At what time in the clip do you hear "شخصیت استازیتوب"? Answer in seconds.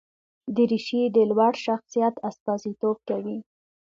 1.65-2.97